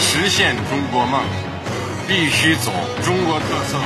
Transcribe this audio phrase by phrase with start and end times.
[0.00, 1.20] 实现中国梦，
[2.06, 2.70] 必须走
[3.04, 3.78] 中国特色。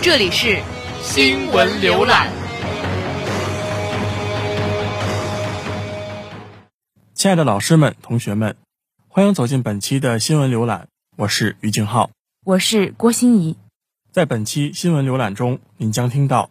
[0.00, 0.62] 这里是
[1.02, 2.28] 新闻浏览。
[7.12, 8.56] 亲爱的老师们、同学们，
[9.08, 10.86] 欢迎走进本期的新闻浏览。
[11.16, 12.10] 我是于静浩，
[12.44, 13.56] 我是郭欣怡。
[14.12, 16.50] 在本期新闻浏览中，您将听到。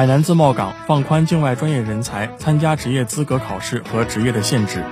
[0.00, 4.82] 海南自贸港放宽境外专业人才参加职业资格考试和职业的限制。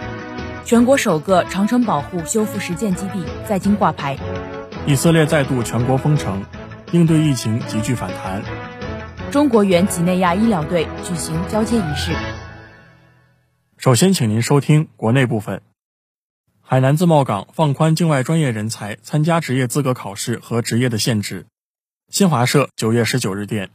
[0.66, 4.18] 全国首个长城保护修复实践基地在京挂牌。
[4.86, 6.44] 以色列再度全国封城，
[6.92, 8.42] 应对疫情急剧反弹。
[9.30, 12.12] 中国援几内亚医疗队举行交接仪式。
[13.78, 15.62] 首先，请您收听国内部分。
[16.60, 21.46] 海南自贸港放宽境外专业人才参加职业资格考试和职业的限制。
[22.10, 23.70] 新华社九月十九日电。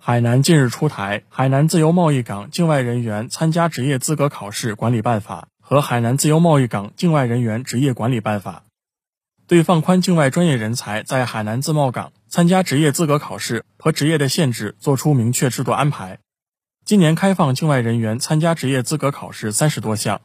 [0.00, 8.62] 海南近日出台《海南自由贸易港境外人员参加职业资格考试管理办法》和《海南自由贸易港境外人员职业管理办法》，
[9.48, 16.20] 对放宽境外专业人才在海南自贸港参加职业资格考试和职业的限制作出明确制度安排。
[16.84, 20.22] 今年开放境外人员参加职业资格考试三十多项，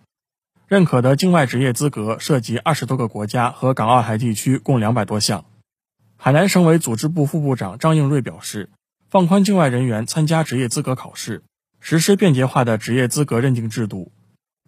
[0.67, 5.43] 认可的境外职业资格涉及二十多个国家和港澳台地区，共两百多项。
[6.15, 8.69] 海南省委组织部副部长张应瑞表示。
[9.13, 11.43] 放宽境外人员参加职业资格考试，
[11.79, 14.11] 实施便捷化的职业资格认定制度，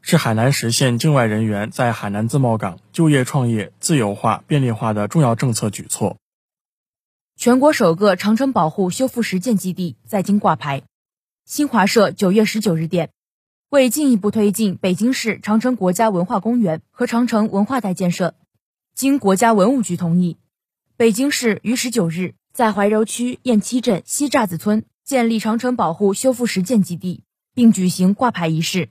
[0.04, 6.18] 是海南实现境外人员在海南自贸港就业创业自由化便利化的重要政策举措。
[7.36, 10.84] 全国首个长城保护修复实践基地在京挂牌。
[11.46, 13.10] 新华社九月十九日电，
[13.72, 18.36] 为进一步推进北京市长城国家文化公园和长城文化带建设，
[18.94, 20.38] 经国家文物局同意，
[20.98, 22.36] 北京市于十九日。
[22.56, 28.88] 在怀柔区雁栖镇西栅子村建立长城保护修复实践基地，并举行挂牌仪式。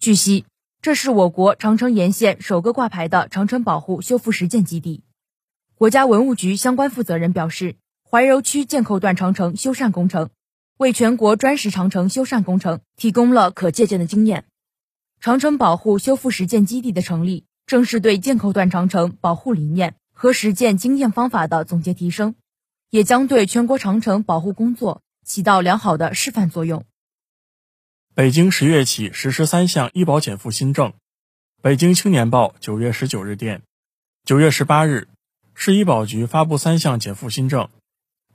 [0.00, 0.46] 据悉，
[0.80, 5.04] 这是我国长城沿线首个挂牌的长城保护修复实践基地。
[5.74, 7.76] 国家文物局相关负责人表示，
[8.10, 10.30] 怀柔区箭扣段长城修缮工程
[10.78, 14.46] 为全国砖石长城修缮工程提供了可借鉴的经验。
[15.20, 22.34] 长城保护修复实践基地的成立，正是对箭扣段长城保护理念和实践经验方法的总结提升。
[22.90, 26.84] 也将对全国长城保护工作起到良好的示范作用。
[28.14, 30.94] 北京十月起实施三项医保减负新政。
[31.62, 33.62] 北京青年报九月十九日电，
[34.24, 35.08] 九月十八日，
[35.54, 37.68] 市医保局发布三项减负新政，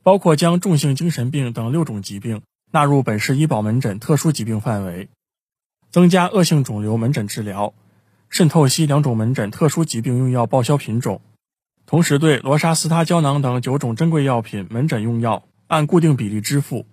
[0.03, 2.41] 包括将重性精神病等六种疾病
[2.71, 5.07] 纳入本市医保门诊特殊疾病范围，
[5.89, 7.73] 增加恶性肿瘤门诊治疗、
[8.29, 11.21] 肾透析两种门诊特殊疾病用药报销品种。
[11.91, 16.85] 同时，对罗沙司他胶囊等九种珍贵药品门诊用药按固定比例支付，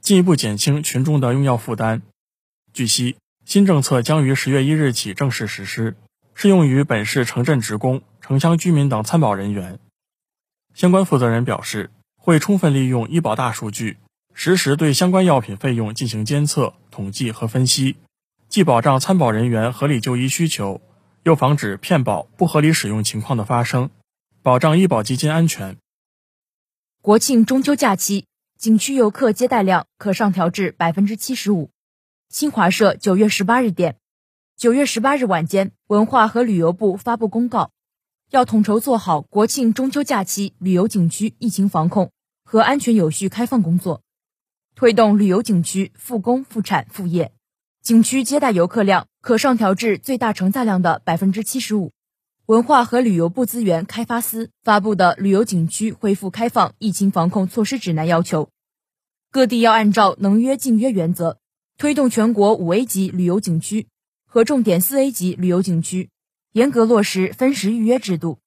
[0.00, 2.02] 进一步减轻群众的用药负担。
[2.72, 3.14] 据悉，
[3.44, 5.94] 新政策将于十月一日起正式实施，
[6.34, 9.78] 适用于本市城镇职工、城乡居民等参保人员。
[10.74, 13.98] 相关负责人表示，会充分利用医保大数据，
[14.32, 17.94] 实时对相关药品费用进行监测、统计和分析，
[18.48, 20.80] 既保障参保人员合理就医需求，
[21.22, 23.90] 又防止骗保、不合理使用情况的发生。
[24.44, 25.78] 保障医保基金安全。
[27.00, 28.26] 国庆中秋假期，
[28.58, 31.70] 景区游客接待量可上调至百分之七十五。
[32.28, 33.96] 新华社九月十八日电，
[34.54, 37.70] 九月十八日晚间，文化和旅游部发布公告，
[38.30, 42.12] 要统筹做好国庆中秋假期旅游景区疫情防控
[42.44, 44.02] 和安全有序开放工作，
[44.74, 47.32] 推动旅游景区复工复产复业。
[47.80, 51.93] 景区接待游客量可上调至最大承载量的百分之七十五。
[52.46, 58.50] 文化和旅游部资源开发司发布的旅游景区恢复开放疫情防控措施指南要求，
[59.30, 61.38] 各地要按照能约尽约原则，
[61.78, 63.86] 推动全国五 A 级旅游景区
[64.26, 66.10] 和重点四 A 级旅游景区
[66.52, 68.40] 严格落实分时预约制度，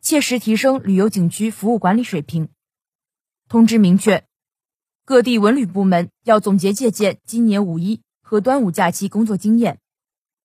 [0.00, 2.50] 切实提升旅游景区服务管理水平。
[3.48, 4.24] 通知明确，
[5.04, 9.80] 各地文旅部门要总结借鉴今年五一和端午假期工作经验，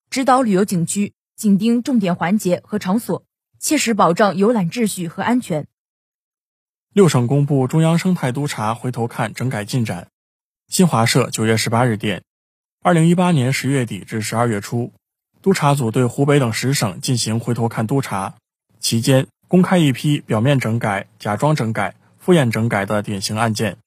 [0.09, 1.13] 指导旅游景区。
[1.35, 3.25] 紧盯重点环节和场所，
[3.59, 5.67] 切实保障游览秩序和安全。
[6.93, 10.07] 六省公布中央生态督察回头看整改进展。
[10.69, 12.23] 新华社九月十八日电，
[12.81, 14.93] 二零一八年十月底至十二月初，
[15.41, 18.35] 督查组对湖北等十省进行回头看督查，
[18.79, 23.77] 期间公开一批表面整改、假装整改、敷衍整改的典型案件。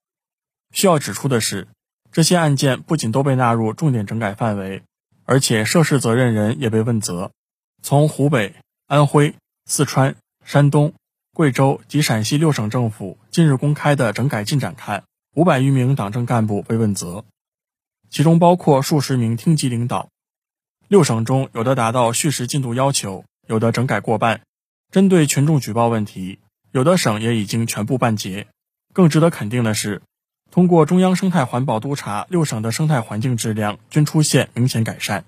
[0.71, 1.67] 需要指出的是，
[2.13, 4.83] 这些案件不仅都被纳入重点整改范围，
[5.25, 7.33] 而且涉事责任人也被问责。
[7.83, 8.55] 从湖北、
[8.87, 9.35] 安徽、
[9.65, 10.93] 四川、山东、
[11.33, 15.05] 贵州及陕西六省政府近日公开的整改进展看，
[15.35, 17.25] 五百余名党政干部被问责。
[18.11, 20.09] 其中包括数十名厅级领导，
[20.89, 24.41] 六省中有的达到叙时进度要求，有的整改过半。
[24.91, 26.39] 针对群众举报问题，
[26.73, 28.47] 有的省也已经全部办结。
[28.95, 30.01] 更值得肯定的是，
[30.51, 35.25] 通过中央生态环保督查，六省的生态环境质量均出现明显改善。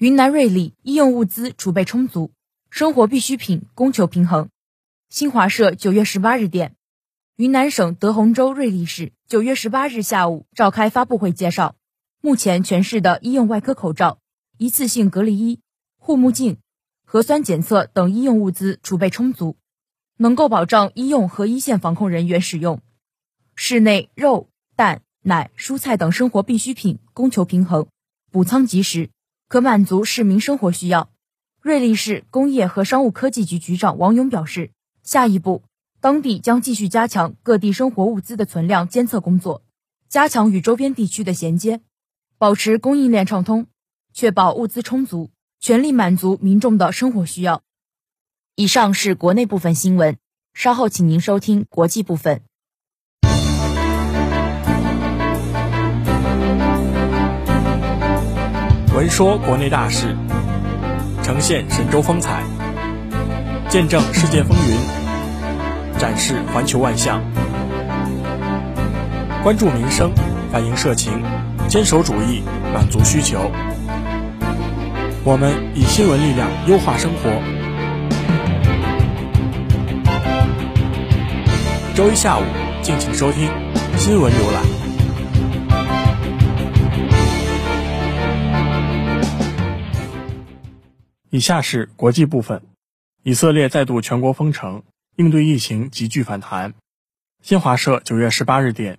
[0.00, 2.32] 云南瑞丽医用物资储备充足，
[2.70, 4.48] 生活必需品供求平衡。
[5.10, 6.74] 新华社九月十八日电。
[7.36, 11.76] 云南省德宏州瑞丽市九月十八日下午召开发布会，介绍，
[12.22, 14.20] 目前全市的医用外科口罩、
[14.56, 15.60] 一次性隔离衣、
[15.98, 16.56] 护目镜、
[17.04, 19.58] 核酸检测等医用物资储备充足，
[20.16, 22.80] 能够保障医用和一线防控人员使用。
[23.54, 27.88] 市内肉、蛋、奶、蔬菜等生活必需品供求平衡，
[28.30, 29.10] 补仓及时，
[29.50, 31.10] 可满足市民生活需要。
[31.60, 34.70] 瑞丽市工业和商务科技局局长王勇表示，
[35.02, 35.64] 下一步。
[36.00, 39.64] 当地将继续加强各地生活物资的存量监测工作，
[40.08, 41.80] 加强与周边地区的衔接，
[42.38, 43.66] 保持供应链畅通，
[44.12, 47.64] 确保物资充足，全力满足民众的生活需要。
[48.54, 50.16] 以上是国内部分新闻，
[50.54, 52.42] 稍后请您收听国际部分。
[58.92, 60.16] 闻说国内大事，
[61.22, 62.42] 呈现神州风采，
[63.68, 64.76] 见证世界风云。
[65.96, 67.22] 展示环球万象，
[69.44, 70.10] 关注民生，
[70.50, 71.22] 反映社情，
[71.68, 72.42] 坚守主义，
[72.74, 73.50] 满足需求。
[75.22, 77.30] 我们以新闻力量优化生活。
[81.94, 82.42] 周一下午，
[82.82, 83.48] 敬请收听
[83.96, 84.79] 新闻浏览。
[91.40, 92.60] 以下是国际部分：
[93.22, 94.82] 以色列再度全国封城。
[95.16, 96.74] 应对疫情急剧反弹。
[97.42, 98.98] 新华社九月十八日电，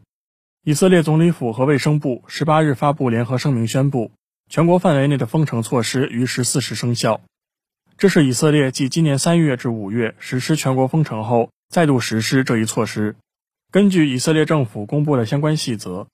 [0.63, 4.11] 以色列总理府和卫生部十八日发布联合声明，宣布
[4.49, 7.21] 全国范围内的封城措施于十四时生效。
[7.95, 13.15] 这是以色列继今年三月至五月实施全国封城后，再度实施这一措施。
[13.69, 16.07] 根据以色列政府公布的相关细则，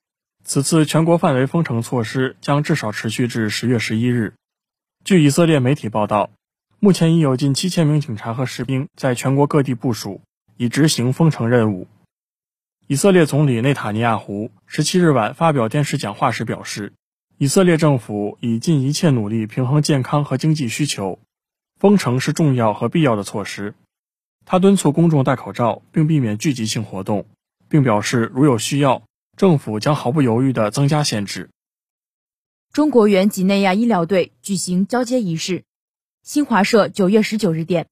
[0.43, 4.33] 此次全国范围封城措施将至少持续至十月十一日。
[5.07, 6.31] 据以色列媒体报道。
[6.81, 10.19] 目前已有近七千名警察和士兵在全国各地部署，
[10.57, 11.87] 以执行封城任务。
[12.87, 16.91] 以色列总理内塔尼亚胡十七日晚发表电视讲话时表示，
[17.37, 21.19] 以色列政府已尽一切努力平衡健康和经济需求，
[21.79, 23.75] 封城是重要和必要的措施。
[24.43, 27.25] 他敦促公众戴口罩并避免聚集性活动，
[27.69, 29.03] 并表示如有需要，
[29.37, 31.49] 政府将毫不犹豫地增加限制。
[32.73, 35.63] 中国援几内亚医疗队举行交接仪式。
[36.23, 37.87] 新华社九月十九日电，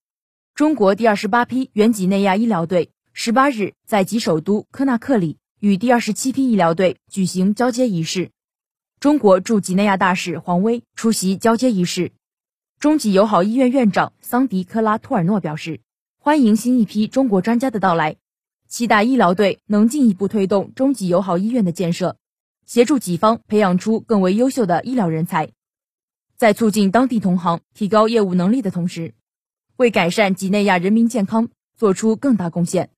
[0.53, 8.29] 中国第二十八批援几内亚医疗队十八日在吉首都科纳克里与第二十七批医疗队举行交接仪式。
[8.99, 12.11] 中国驻几内亚大使黄威出席交接仪式。
[12.79, 15.79] 中几友好医院院长桑迪科拉托尔诺表示，
[16.19, 18.17] 欢迎新一批中国专家的到来，
[18.67, 22.17] 期待医疗队能进一步推动中几友好医院的建设，
[22.65, 25.51] 协助己方培养出更为优秀的医疗人才。
[26.35, 29.13] 在促进当地同行提高业务能力的同时，
[29.77, 32.89] 为改善几内亚人民健康做出更大贡献。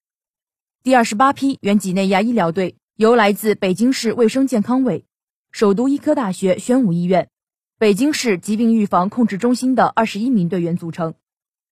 [0.84, 5.06] 第二十八批原几内亚医疗队由来自北京市卫生健康委、
[5.52, 7.30] 首都医科大学宣武医院、
[7.78, 11.14] 北京市疾病预防控制中心的二十一名队员组成。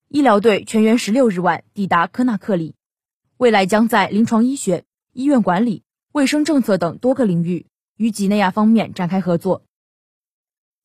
[0.08, 2.76] 医疗队全员十六日晚抵达科纳克里，
[3.38, 4.84] 未来将在临床医学、
[5.14, 7.66] 医院管理、卫生政策等多个领域
[7.98, 9.64] 与几内亚方面展开合作。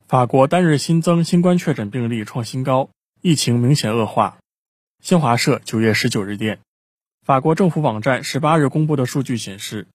[0.06, 2.90] 法国单日新增新冠确诊病例创新高，
[3.20, 4.38] 疫情明显恶化。
[5.02, 6.58] 新华社九月十九日电，
[7.24, 9.86] 法国政府网站十八日公布的数据显示，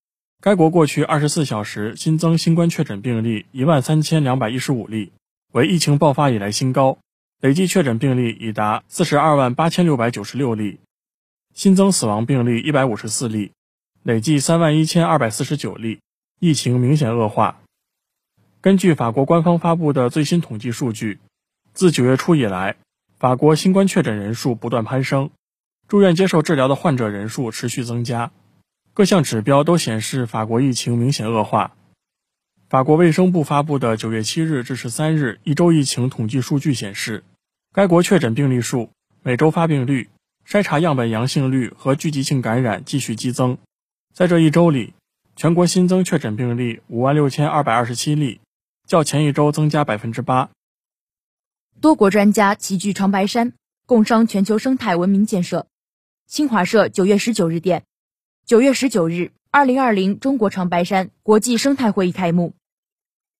[0.41, 5.11] 该国过去二十四小时新增新冠确诊病例一万三千两百一十五例，
[5.53, 6.97] 为疫情爆发以来新高，
[7.39, 10.79] 累计确诊病例已达四十二万八千六百九十六例，
[11.53, 13.51] 新增死亡病例一百五十四例，
[14.03, 15.99] 累计三万一千二百四十九例，
[16.39, 17.61] 疫情明显恶化。
[18.61, 21.19] 根据法国官方发布的最新统计数据，
[21.73, 22.75] 自九月初以来，
[23.17, 25.29] 法国新冠确诊人数不断攀升，
[25.87, 28.31] 住院接受治疗的患者人数持续增加，
[28.93, 31.75] 各项指标都显示法国疫情明显恶化。
[32.67, 37.23] 法国卫生部发布的九月七日至十三日一周疫情统计数据显示，
[37.71, 38.89] 该国确诊病例数、
[39.21, 40.09] 每周发病率、
[40.47, 43.59] 筛查样本阳性率和聚集性感染继续激增。
[44.11, 44.94] 在这一周里，
[45.37, 48.39] 全国新增确诊病例五万六千二百二十七例，
[48.87, 50.49] 较前一周增加百分之八。
[51.81, 53.51] 多国专家齐聚长白山，
[53.85, 55.67] 共商全球生态文明建设。
[56.25, 57.83] 新华社九月十九日电，
[58.45, 59.33] 九月十九日。
[59.51, 62.53] 二零二零中国长白山国际生态会议开幕，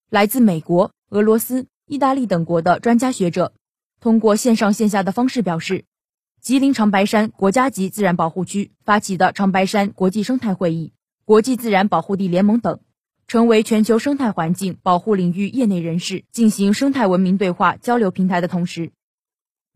[0.09, 3.53] 来自美国、俄罗斯、意大利等国的专家学者，
[3.99, 5.83] 通过线上线下的方式表示，
[6.41, 10.93] 吉林长白山国家级自然保护区发起的长白山国际生态会议、
[11.25, 12.81] 国际自然保护地联盟等，
[13.27, 18.91] 成为全球生态环境保护领域业内人士进行生态文明对话交流平台的同时，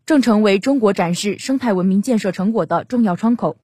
[0.05, 3.57] 正成为中国展示生态文明建设成果的重要窗口。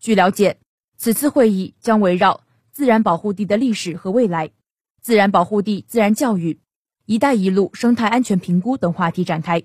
[0.00, 0.58] 据了解。
[1.00, 2.40] 此次会议将围绕
[2.72, 4.50] 自然保护地的历史和未来、
[5.00, 6.58] 自然保护地自然教育、
[7.06, 9.62] “一带一路”生态安全评估等话题展开。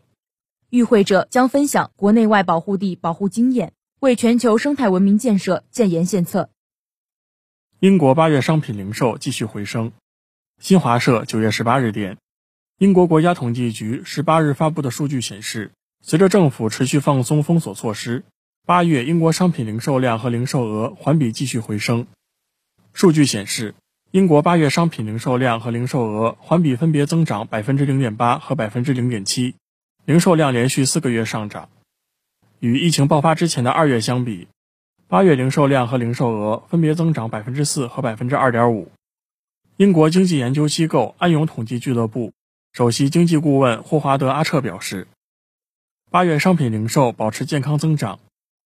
[0.70, 6.52] 与会者将分享国内外保护地保护经验，为全球生态文明建设建言献策。
[7.84, 9.92] 英国八月商品零售继续回升。
[10.58, 12.16] 新华社九月十八日电，
[12.78, 15.72] 英国国家统计局十八日发布的数据显示，
[16.02, 18.24] 随着政府持续放松封锁措施。
[18.66, 22.08] 八月，英国商品零售量和零售额环比继续回升。
[22.94, 23.76] 数据显示，
[24.12, 29.56] 英国八月商品零售量和零售额环比分别增长百分之零点八和百分之零点七，
[30.06, 31.68] 零售量连续四个月上涨。
[32.62, 34.48] 与疫情爆发之前的二月相比，
[35.14, 38.92] 八月零售量和零售额分别增长百分之四和百分之二点五。
[39.78, 42.34] 英国经济研究机构安永统计俱乐部
[42.72, 45.08] 首席经济顾问霍华德·阿彻表示，
[46.10, 48.20] 八月商品零售保持健康增长。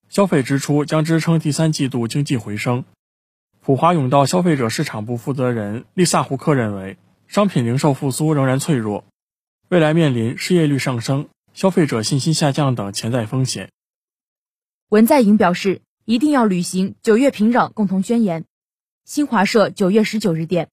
[0.08, 2.86] 消费支出将支撑第三季度经济回升。
[3.60, 9.04] 普华永道消费者市场部负责人丽萨胡克认为，商品零售复苏仍然脆弱，
[9.68, 13.70] 未来面临失业率上升、消费者信心下降等潜在风险。
[14.88, 18.46] 文在寅表示，一定要履行九月平壤共同宣言。
[19.04, 20.70] 新华社九月十九日电，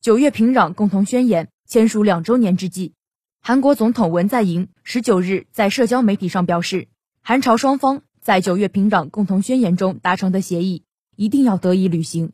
[0.00, 2.94] 九月平壤共同宣言签署两周年之际，
[3.42, 6.88] 韩国总统文在寅十九日在社交媒体上表示，
[7.20, 8.02] 韩朝双方。
[8.22, 10.84] 在九月平壤共同宣言中达成的协议
[11.16, 12.32] 一定要得以履行。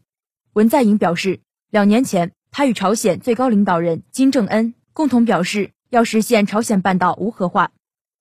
[0.53, 7.73] 文在寅表示，两年前他与朝鲜最高领导人金正恩共同表示要实现朝鲜半岛无核化，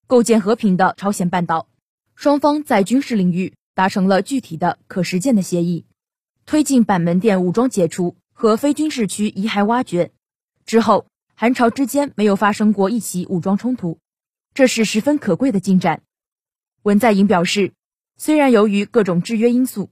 [0.08, 1.68] 构建和平的朝鲜半岛。
[2.16, 5.86] 双方在军事领域达成了具体的可实践的协议，
[6.48, 10.12] 推进板门店武装解除和非军事区遗骸挖掘。
[10.66, 11.06] 之后，
[11.36, 14.00] 韩朝之间没有发生过一起武装冲突，
[14.54, 16.02] 这是十分可贵的进展。
[16.84, 17.74] 文在寅表示，
[18.18, 19.90] 虽然由于各种制约因素，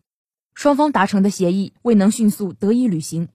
[0.54, 3.28] 双方达成的协议未能迅速得以履行，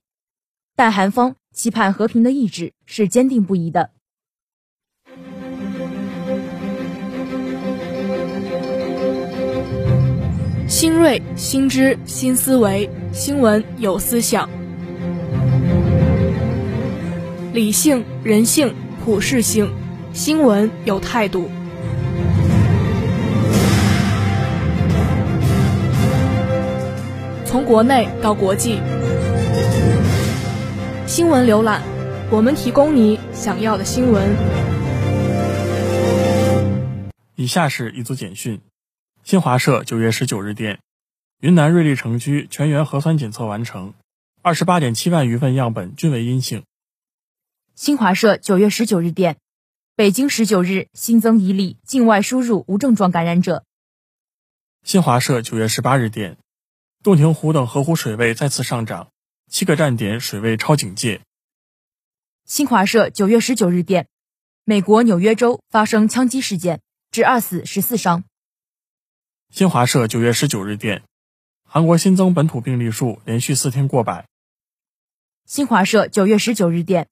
[0.75, 3.91] 但韩方期盼和平的意志是坚定不移的。
[10.69, 14.47] 新锐、新知、新思维，新闻有思想，
[17.51, 18.71] 理性、人性、
[19.03, 19.67] 普世性，
[20.13, 21.49] 新闻有态度。
[27.45, 28.79] 从国内到国际，
[31.07, 31.81] 新闻浏览，
[32.29, 34.23] 我们提供你想要的新闻。
[37.35, 38.61] 以下是一组简讯：
[39.29, 40.79] 新华社九月十九日电，
[41.39, 43.93] 云南瑞丽城区全员核酸检测完成，
[44.41, 46.63] 二十八点七万余份样本均为阴性。
[47.75, 49.37] 新华社九月十九日电，
[49.95, 53.63] 北京十九日新增一例境外输入无症状感染者。
[54.83, 56.39] 新华社九月十八日电。
[57.03, 59.11] 洞庭湖等河湖水位再次上涨，
[59.47, 61.21] 七个站点水位超警戒。
[62.45, 64.07] 新华社九月十九日电，
[64.63, 66.81] 美国纽约州发生枪击事件，
[67.11, 68.23] 致二死十四伤。
[69.51, 71.01] 新华社九月十九日电，
[71.67, 74.25] 韩国新增本土病例数连续四天过百。
[75.47, 77.07] 新华社九月十九日电，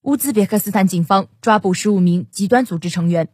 [0.00, 3.28] 乌兹别克斯坦警方抓捕十五名极端组织成员。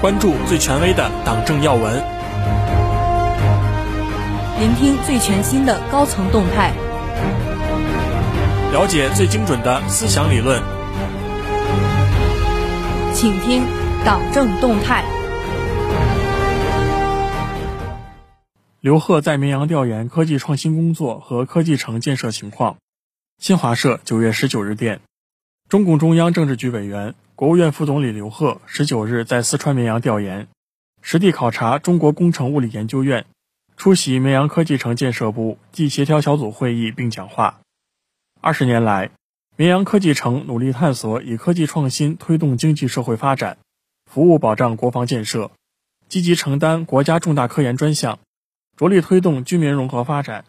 [0.00, 2.02] 关注最权威的党政要闻，
[4.58, 6.72] 聆听最全新的高层动态，
[8.72, 10.62] 了解最精准的思想理论，
[13.18, 13.64] 请听
[14.04, 15.02] 党政动态。
[18.80, 22.76] 刘鹤在绵阳调研科技创新工作和科技城建设情况。
[23.38, 25.00] 新华社九月十九日电，
[25.70, 27.14] 中共中央政治局委员。
[27.34, 30.48] 国务院副总理刘鹤十九日在四川绵阳调研，
[31.00, 33.24] 实地考察中国工程物理研究院、
[33.78, 37.60] 出席绵阳科技城建设部暨协调小组会议并讲话。
[38.42, 39.10] 二十年来，
[39.58, 43.56] 绵阳科技城努力探索以科技创新推动经济社会发展，
[44.04, 45.50] 服务保障国防建设，
[46.10, 48.18] 积极承担国家重大科研专项，
[48.76, 50.44] 着力推动军民融合发展，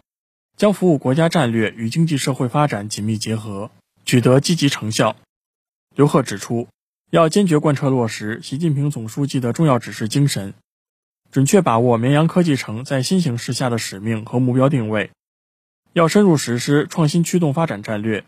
[0.58, 3.72] 将服务国家战略与经济社会发展紧密结合，
[4.04, 5.16] 取得积极成效。
[5.96, 6.68] 刘鹤指出，
[7.10, 10.54] 要坚决贯彻落实习近平总书记的重要指示精神，
[11.32, 15.12] 准确把握绵阳科技城在新形势下的使命和目标定位。
[15.94, 18.26] 要深入实施创新驱动发展战略，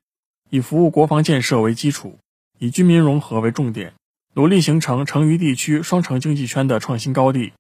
[0.50, 2.18] 以服务国防建设为基础，
[2.58, 3.94] 以军民融合为重点，
[4.34, 7.54] 努力形成成渝地区双城经济圈的创新高地，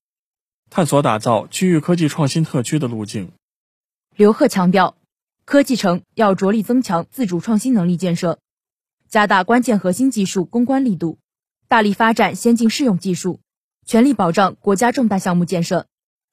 [0.71, 3.31] 探索打造区域科技创新特区的路径。
[4.15, 4.97] 刘鹤强调，
[5.45, 8.39] 科技城要着力增强自主创新能力建设，
[9.07, 11.19] 加大关键核心技术攻关力度，
[11.67, 13.39] 大力发展先进适用技术，
[13.85, 15.85] 全力保障国家重大项目建设，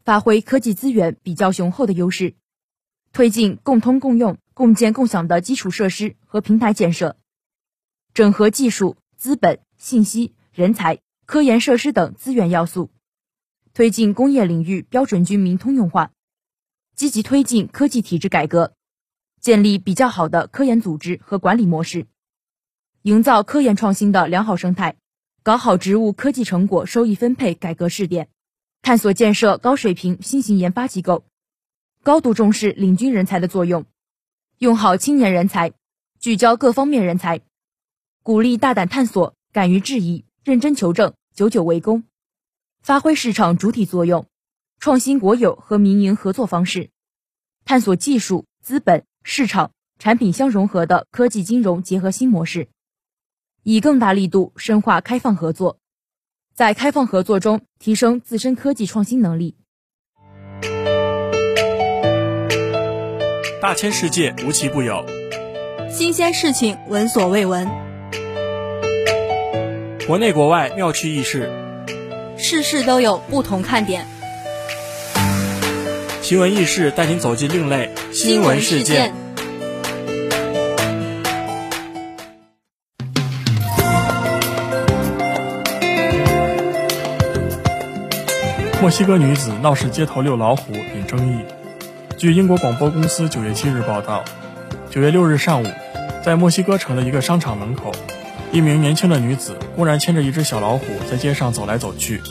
[0.05, 2.35] 发挥科技资源比较雄厚的优势。
[3.13, 7.19] 推进共通共用、共建共享的基础设施和平台建设，
[8.15, 12.91] 整合技术、资本、信息、人才、科研设施等资源要素，
[13.75, 16.11] 推进工业领域标准军民通用化，
[16.95, 18.73] 积极推进科技体制改革，
[19.43, 22.07] 建立比较好的科研组织和管理模式，
[23.03, 24.97] 营造科研创新的良好生态，
[25.43, 28.31] 搞好职务科技成果收益分配改革试点，
[28.81, 31.27] 探索建设高水平新型研发机构。
[32.03, 33.85] 高度重视领军人才的作用，
[34.59, 35.75] 用好青年人才，
[36.19, 37.43] 聚焦各方面人才，
[38.23, 42.05] 鼓励大胆探索、敢于质疑、认真求证、久久为功，
[42.81, 44.27] 发挥市场主体作用，
[44.79, 46.89] 创新国有和民营合作方式，
[47.67, 52.71] 探索技术、资本、市场、产品相融合的科技金融结合新模式，
[53.63, 55.79] 以更大力度深化开放合作，
[56.55, 59.59] 在开放合作中提升自身科技创新能力。
[63.59, 65.03] 大千世界无奇不有，
[65.91, 67.67] 新鲜事情闻所未闻，
[70.07, 71.51] 国内国外妙趣轶事，
[72.37, 74.05] 事事都有不同看点。
[76.21, 79.15] 奇闻异事带您走进另类新闻事件。
[88.83, 91.66] 墨西哥女子闹市街头遛老虎引争议。
[92.19, 94.25] 据英国广播公司九月七日报道，
[94.89, 95.67] 九月六日上午，
[96.25, 97.93] 在墨西哥城的一个商场门口，
[98.51, 102.23] 一名年轻的女子公然牵着一只小老虎在街上走来走去。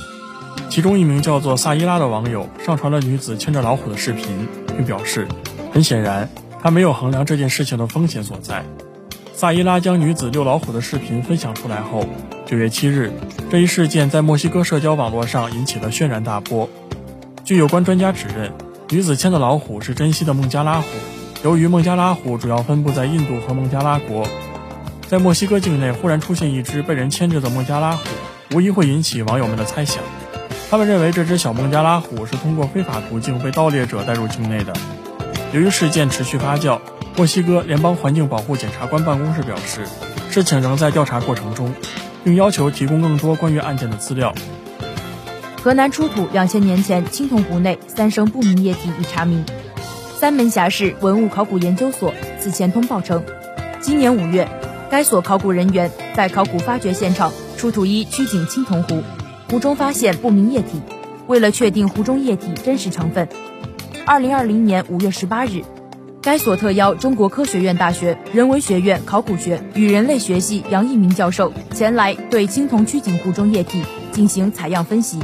[0.71, 5.27] 其中一名叫做萨伊拉的网友上传了女子牵着老虎的视频，并表示，
[5.71, 6.27] 很显然
[6.63, 8.65] 他没有衡量这件事情的风险所在。
[9.35, 12.07] 萨伊拉将女子遛老虎的视频分享出来后，
[12.47, 13.11] 九月七日，
[13.51, 16.67] 这一事件在墨西哥社交网络上引起了轩然大波。
[17.43, 18.51] 据有关专家指认。
[18.89, 20.87] 女子牵的老虎是珍稀的孟加拉虎。
[21.43, 24.27] 由于孟加拉虎主要分布在印度和孟加拉国，
[25.07, 28.03] 在墨西哥境内忽然出现一只被人牵着的孟加拉虎，
[28.53, 30.03] 无疑会引起网友们的猜想。
[30.69, 34.73] 他们认为这只小孟加拉虎是通过非法途径被盗猎者带入境内的。
[35.51, 36.79] 由于事件持续发酵，
[37.17, 39.85] 墨西哥联邦环境保护检察官办公室表示，
[40.29, 41.73] 事情仍在调查过程中，
[42.23, 44.33] 并要求提供更多关于案件的资料。
[45.65, 49.43] 河南出土两千年前青铜壶内三升不明液体已查明。
[50.15, 53.23] 三门峡市文物考古研究所此前通报称，
[53.81, 54.47] 今年五月，
[54.91, 59.01] 该所考古人员在考古发掘现场出土一曲颈青铜壶，
[59.49, 60.79] 壶中发现不明液体。
[61.25, 63.27] 为了确定壶中液体真实成分，
[64.05, 65.63] 二零二零年五月十八日，
[66.21, 75.17] 该所特邀中国科学院大学人文学院考古学与人类学系杨一鸣教授前来对青铜曲颈壶中液体进行采样分析。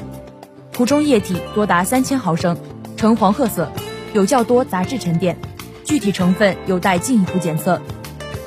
[0.81, 2.57] 壶中液体多达三千毫升，
[2.97, 3.71] 呈黄褐色，
[4.13, 5.37] 有较多杂质沉淀，
[5.85, 7.79] 具体成分有待进一步检测。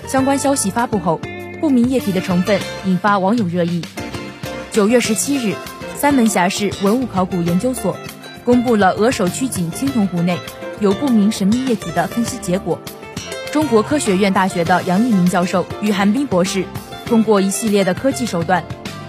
[0.08, 1.20] 相关消息发布后，
[1.60, 3.80] 不明液体的成分引发网友热议。
[4.72, 5.54] 九月十七日，
[5.96, 7.96] 三门峡市文物考古研究所
[8.44, 10.36] 公布了额首曲颈青铜壶内
[10.80, 12.80] 有不明神秘液体的分析结果。
[13.52, 16.64] 中国科学院大学的杨一鸣教授与韩冰博士
[17.06, 18.64] 通过一系列的科技手段，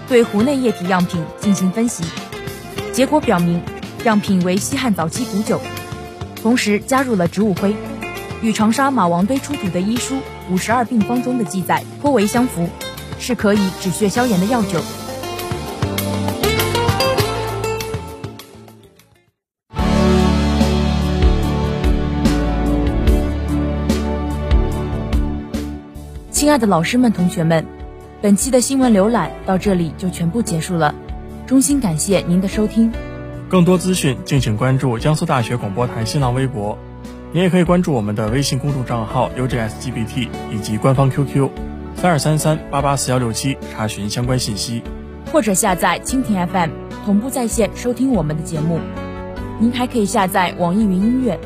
[0.06, 2.04] 对壶内液体样品进行分析。
[2.96, 3.60] 结果表明，
[4.06, 5.60] 样品为西汉早期古酒，
[6.40, 7.76] 同时加入了植物灰，
[8.40, 10.14] 与长沙马王堆出土的医书
[10.50, 12.66] 《五十二病方》中的记载颇为相符，
[13.18, 14.80] 是可以止血消炎的药酒。
[26.30, 27.62] 亲爱的老师们、同学们，
[28.22, 30.94] 本期的新闻浏览到这里就全部结束了。
[31.46, 32.90] 衷心感谢您的收听，
[33.48, 36.76] 更多资讯，敬请关注江苏大学广播台新浪微博。
[37.32, 41.48] 您也可以关注我们的微信公众账号 UJSGBT 以及官方 QQ
[41.94, 44.82] 三二三三八八四幺六七，查询相关信息。
[45.32, 46.70] 或者下载蜻蜓 FM
[47.04, 48.80] 同步在线收听我们的节目。
[49.60, 51.38] 您还可以下载网易云音乐，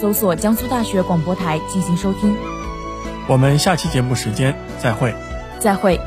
[0.00, 2.34] 搜索江苏大学广播台进行收听。
[3.28, 5.14] 我们下期节目时间再会。
[5.60, 6.00] 再会。